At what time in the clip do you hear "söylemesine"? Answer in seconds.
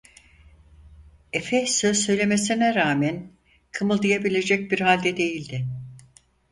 2.05-2.75